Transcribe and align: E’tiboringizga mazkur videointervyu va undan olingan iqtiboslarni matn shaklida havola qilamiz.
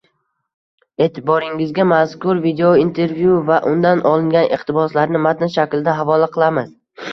E’tiboringizga 1.05 1.85
mazkur 1.89 2.39
videointervyu 2.47 3.37
va 3.51 3.61
undan 3.75 4.03
olingan 4.15 4.59
iqtiboslarni 4.59 5.25
matn 5.29 5.55
shaklida 5.61 5.99
havola 6.03 6.35
qilamiz. 6.37 6.77